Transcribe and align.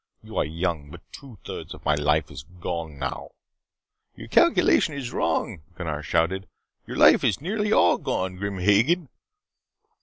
You 0.23 0.35
are 0.37 0.45
young, 0.45 0.89
but 0.89 1.01
two 1.11 1.37
thirds 1.45 1.75
of 1.75 1.85
my 1.85 1.93
life 1.93 2.31
is 2.31 2.41
gone 2.41 2.97
now" 2.97 3.33
"Your 4.15 4.29
calculation 4.29 4.95
is 4.95 5.11
wrong," 5.13 5.61
Gunnar 5.75 6.01
shouted. 6.01 6.47
"You 6.87 6.95
life 6.95 7.23
is 7.23 7.39
nearly 7.39 7.71
all 7.71 7.99
gone, 7.99 8.37
Grim 8.37 8.57
Hagen." 8.57 9.09